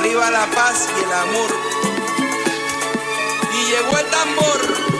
Arriba 0.00 0.30
la 0.30 0.46
paz 0.46 0.88
y 0.96 1.04
el 1.04 1.12
amor. 1.12 1.50
Y 3.52 3.70
llegó 3.70 3.98
el 3.98 4.06
tambor. 4.06 4.99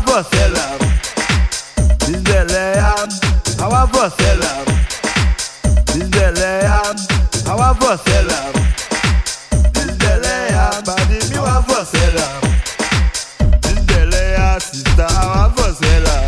Hava 0.00 0.22
vosela 0.22 0.78
Bizbeleam 2.06 3.08
Hava 3.58 3.86
vosela 3.86 4.64
Bizbeleam 5.92 6.96
Hava 7.46 7.74
vosela 7.74 8.38
Bizbeleam 9.74 10.84
Babi 10.86 11.18
mi 11.30 11.38
wa 11.38 11.60
vosela 11.60 12.26
Bizbelea 13.62 14.60
sista 14.60 15.06
Hava 15.08 15.48
vosela 15.48 16.22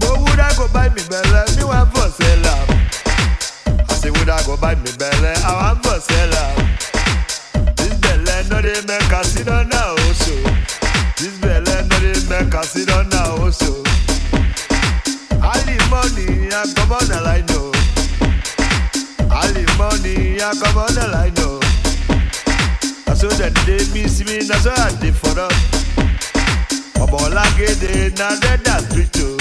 Bowuda 0.00 0.48
go 0.56 0.66
buy 0.68 0.88
me 0.90 1.02
bele 1.08 1.44
Mi 1.56 1.64
wa 1.64 1.84
vosela 1.84 2.54
Asi 3.88 4.10
wuda 4.10 4.42
go 4.46 4.56
buy 4.56 4.74
mi 4.74 4.90
bele 4.98 5.34
Hava 5.42 5.74
vosela 5.82 6.39
I 20.42 20.54
come 20.54 20.78
on 20.78 20.94
the 20.94 21.06
line 21.12 21.34
now. 21.36 21.60
That's 23.04 23.22
what 23.22 23.36
that 23.36 23.52
they 23.66 23.84
miss 23.92 24.24
me, 24.24 24.40
that's 24.40 24.64
what 24.64 24.78
I 24.78 24.88
did 24.98 25.14
for 25.14 25.36
us. 25.36 25.52
I'm 26.96 27.12
all 27.12 27.28
like 27.28 27.60
it, 27.60 27.76
they 27.76 28.08
not 28.16 28.40
dead, 28.40 28.60
that's 28.64 28.86
pretty 28.88 29.10
too. 29.12 29.36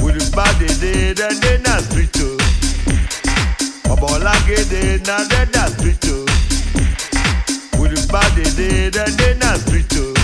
With 0.00 0.16
the 0.16 0.32
body, 0.34 0.72
they 0.80 1.12
then 1.12 1.36
they 1.44 1.58
not 1.60 1.84
pretty 1.92 2.08
too. 2.16 2.40
I'm 3.92 4.02
all 4.02 4.20
like 4.24 4.48
it, 4.48 4.72
they 4.72 4.96
not 5.04 5.28
dead, 5.28 5.48
that's 5.52 5.74
pretty 5.76 6.00
too. 6.00 6.24
With 7.76 7.92
the 7.92 8.08
body, 8.10 8.48
they 8.56 8.88
then 8.88 9.12
they 9.20 9.34
not 9.36 9.60
pretty 9.68 9.84
too. 9.88 10.21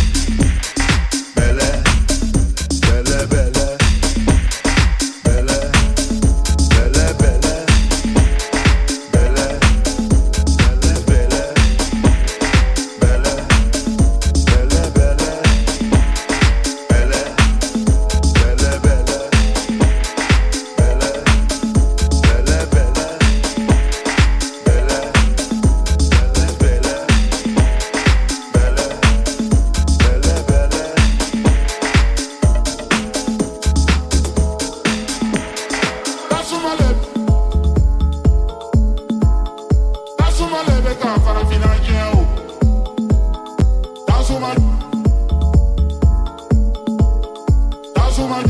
I 48.30 48.42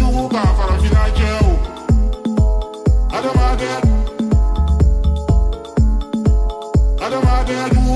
don't 7.11 7.25
mind 7.25 7.49
that. 7.49 7.88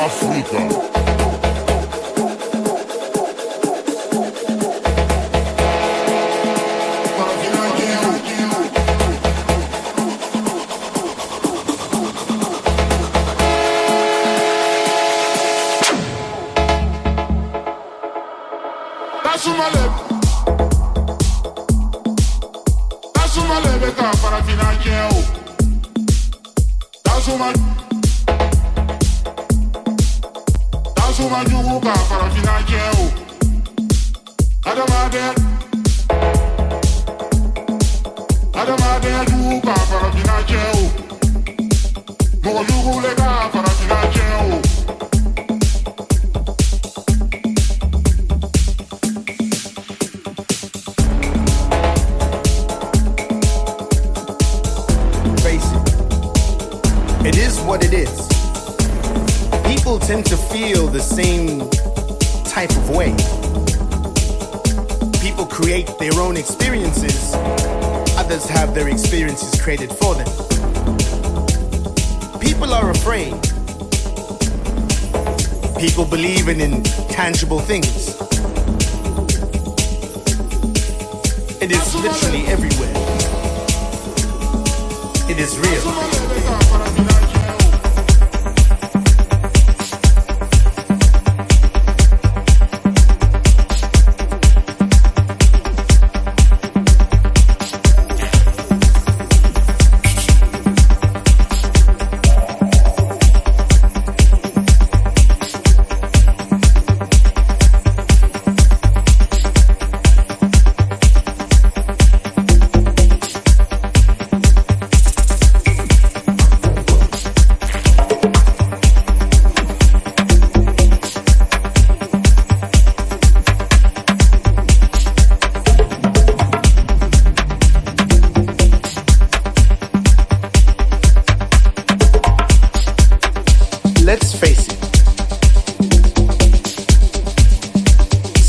Africa. 0.00 1.09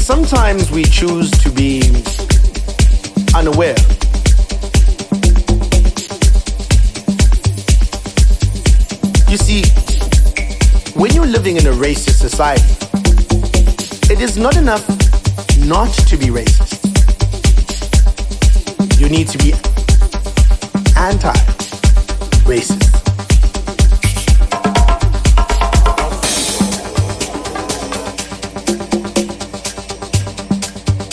Sometimes 0.01 0.71
we 0.71 0.83
choose 0.83 1.29
to 1.43 1.49
be 1.51 1.79
unaware. 3.35 3.75
You 9.29 9.37
see, 9.37 9.63
when 10.99 11.13
you're 11.13 11.27
living 11.27 11.57
in 11.57 11.67
a 11.67 11.71
racist 11.71 12.19
society, 12.19 12.63
it 14.11 14.19
is 14.19 14.37
not 14.37 14.57
enough 14.57 14.85
not 15.59 15.93
to 16.09 16.17
be 16.17 16.27
racist. 16.27 16.81
You 18.99 19.07
need 19.07 19.27
to 19.29 19.37
be 19.37 19.53
anti 20.97 21.33
racist. 22.43 23.00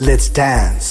Let's 0.00 0.28
get 0.30 0.83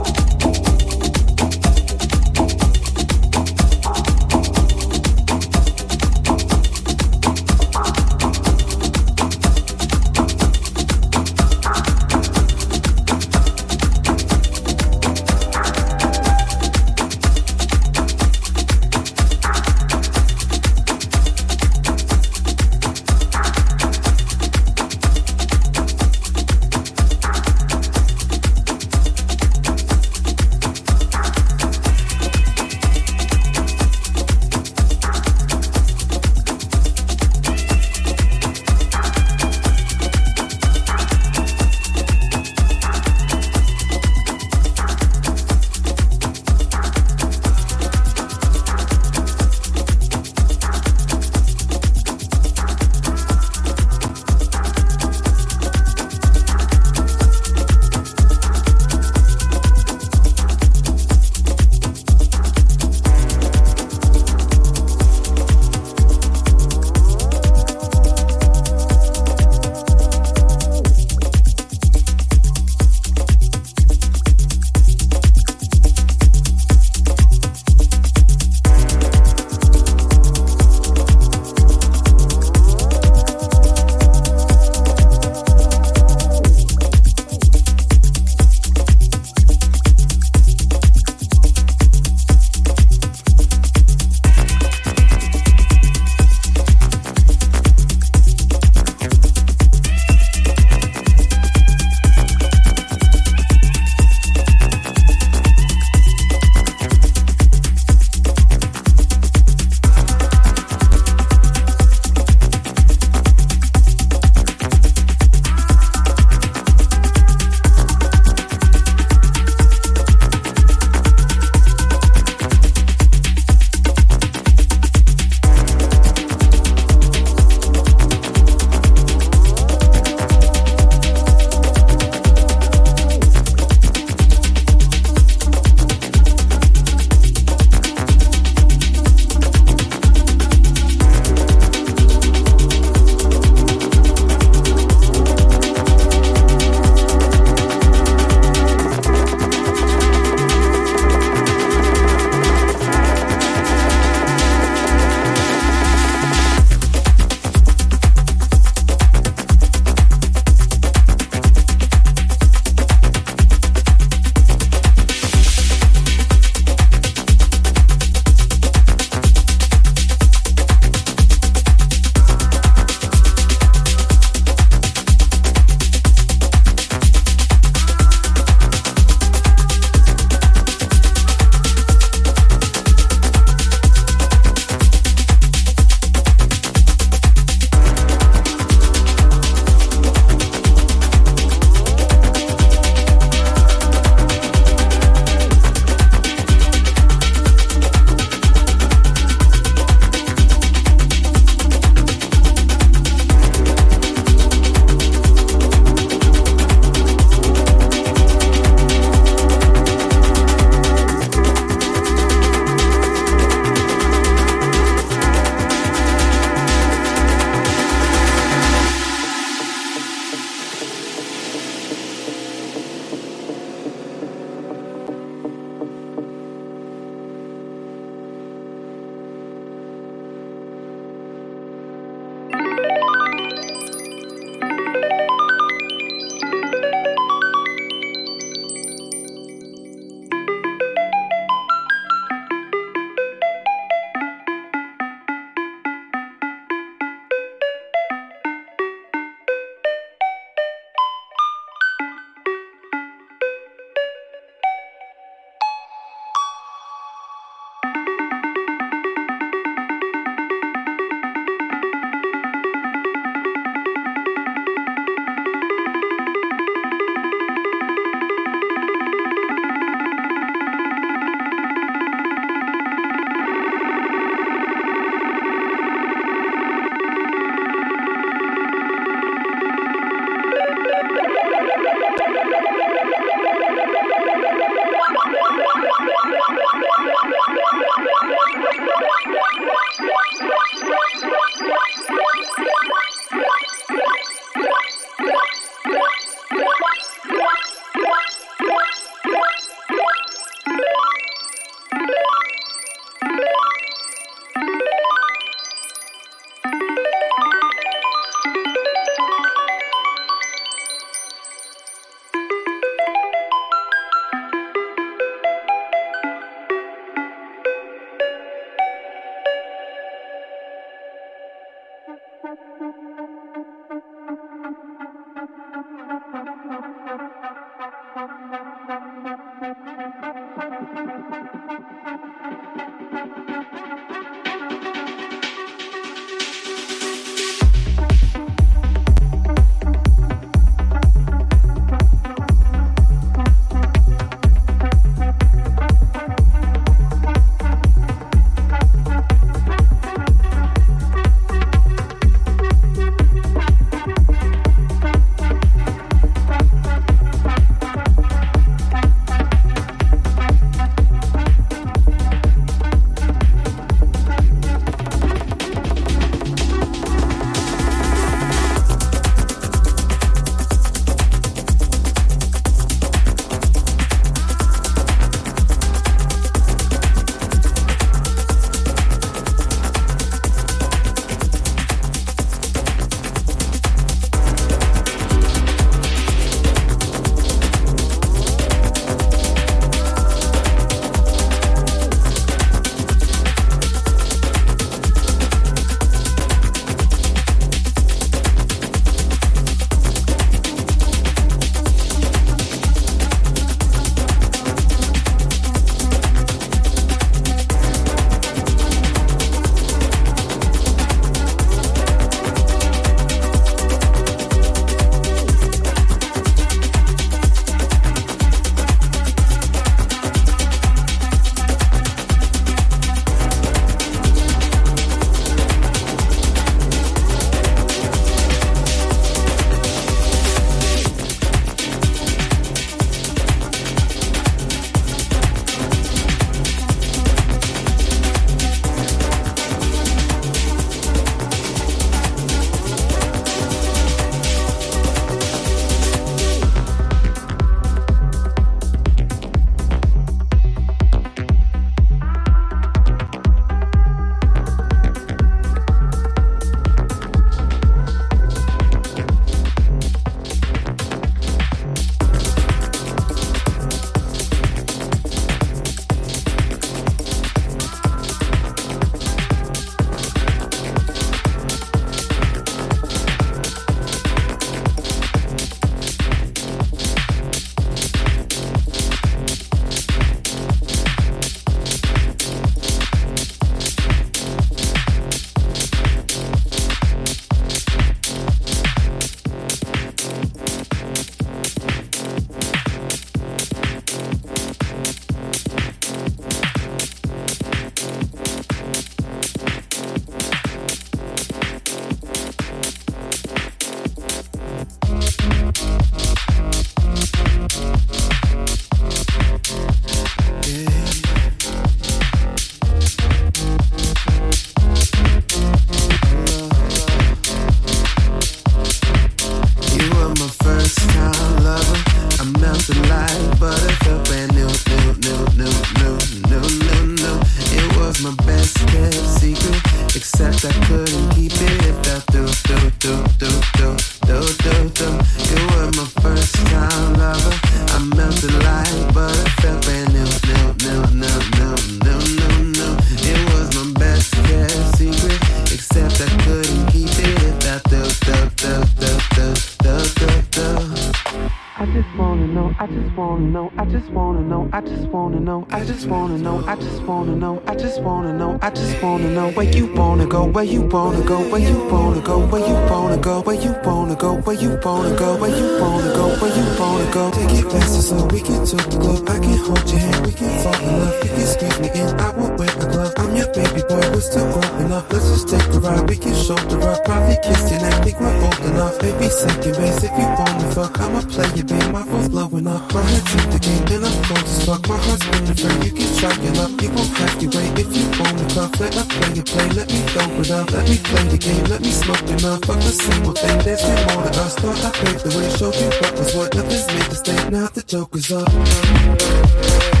together. 551.85 552.05
Let's 552.05 552.17
dance. 552.17 552.51
know, 552.53 552.75
I 552.79 552.85
just 552.85 553.15
wanna 553.17 553.41
know, 553.41 553.71
I 553.77 553.85
just 553.85 554.11
wanna 554.11 554.41
know, 554.41 554.69
I 554.71 554.81
just 554.81 555.07
wanna 555.07 555.39
know, 555.39 555.67
I 555.71 555.83
just 555.83 556.07
wanna 556.07 556.37
know, 556.37 556.63
I 556.67 556.75
just 556.75 557.01
wanna 557.03 557.35
know, 557.35 557.61
I 557.67 557.75
just 557.75 558.01
wanna 558.01 558.33
know, 558.33 558.59
I 558.61 558.69
just 558.69 559.01
wanna 559.03 559.29
know 559.31 559.51
where 559.51 559.65
you 559.65 559.93
wanna 559.93 560.25
go, 560.27 560.45
where 560.45 560.63
you 560.63 560.81
wanna 560.81 561.23
go, 561.23 561.39
where 561.49 561.61
you 561.61 561.75
wanna 561.91 562.21
go, 562.21 562.39
where 562.47 562.67
you 562.67 562.73
wanna 562.89 563.17
go, 563.17 563.41
where 563.41 563.55
you 563.55 563.71
wanna 563.83 564.15
go, 564.15 564.35
where 564.41 564.55
you 564.55 564.79
wanna 564.83 565.15
go, 565.15 565.37
where 565.37 565.49
you 565.49 565.81
wanna 565.81 566.13
go, 566.13 566.27
where 566.39 566.55
you 566.55 566.79
wanna 566.79 567.11
go. 567.11 567.31
Take 567.31 567.59
it 567.59 567.71
faster 567.71 568.01
so 568.01 568.25
we 568.27 568.41
can 568.41 568.65
talk 568.65 568.89
the 568.89 568.97
club. 568.97 569.29
I 569.29 569.39
can 569.39 569.57
hold 569.57 569.89
your 569.89 569.99
hand, 569.99 570.25
we 570.25 570.33
can 570.33 570.49
fall 570.63 570.75
in 570.75 570.99
love. 570.99 571.23
You 571.23 571.29
can 571.29 571.47
squeeze 571.47 571.79
me 571.79 571.89
in, 571.99 572.19
I 572.19 572.29
won't 572.37 572.59
wear 572.59 572.69
a 572.69 572.91
glove. 572.91 573.20
I'm 573.31 573.37
your 573.37 573.47
baby 573.55 573.79
boy, 573.87 574.03
we're 574.11 574.19
still 574.19 574.43
growing 574.51 574.91
up. 574.91 575.07
Let's 575.07 575.23
just 575.31 575.47
take 575.47 575.63
a 575.71 575.79
ride, 575.79 576.03
we 576.09 576.17
can 576.17 576.35
shoulder 576.35 576.83
up. 576.83 576.99
Probably 577.05 577.39
kiss 577.39 577.71
and 577.71 577.87
I 577.87 578.03
think 578.03 578.19
we're 578.19 578.27
old 578.27 578.59
enough. 578.67 579.01
Maybe 579.01 579.31
second 579.31 579.71
base 579.79 580.03
if 580.03 580.11
you 580.19 580.27
wanna 580.35 580.67
fuck. 580.75 580.99
I'ma 580.99 581.21
play 581.31 581.47
your 581.55 581.63
game, 581.63 581.95
my 581.95 582.03
phone's 582.03 582.27
blowing 582.27 582.67
up. 582.67 582.91
My 582.91 582.99
head's 583.07 583.31
in 583.31 583.47
the 583.55 583.59
game, 583.63 583.87
and 583.87 584.03
I'm 584.03 584.23
cold 584.27 584.43
as 584.43 584.65
fuck. 584.67 584.83
My 584.83 584.97
heart's 584.99 585.23
been 585.31 585.55
friend, 585.55 585.79
you 585.79 585.93
can 585.95 586.11
try 586.19 586.35
your 586.43 586.55
luck. 586.59 586.75
You 586.83 586.91
won't 586.91 587.15
have 587.23 587.39
to 587.39 587.47
wait 587.55 587.71
if 587.79 587.89
you 587.95 588.05
wanna 588.19 588.45
cuff. 588.51 588.71
Let 588.83 588.99
us 588.99 589.07
play 589.07 589.31
your 589.31 589.47
play, 589.47 589.67
let 589.79 589.87
me 589.87 589.99
throw 590.11 590.27
it 590.27 590.51
up. 590.51 590.67
Let 590.75 590.89
me 590.91 590.97
play 590.99 591.23
the 591.31 591.39
game, 591.39 591.65
let 591.71 591.79
me 591.79 591.91
smoke 591.91 592.27
enough. 592.35 592.59
Fuck 592.67 592.83
the 592.83 592.91
single 592.91 593.31
thing, 593.31 593.57
there's 593.63 593.79
been 593.79 594.01
more 594.11 594.27
to 594.27 594.43
us. 594.43 594.59
Thought 594.59 594.83
I 594.83 594.91
paved 594.91 595.23
the 595.23 595.31
way, 595.39 595.47
showed 595.55 595.79
you 595.79 595.87
what 596.03 596.13
was 596.19 596.35
what. 596.35 596.51
Nothing's 596.51 596.83
made 596.91 597.07
to 597.07 597.15
stay, 597.15 597.39
now 597.47 597.71
the 597.71 597.79
joke 597.79 598.11
is 598.11 598.27
up. 598.27 600.00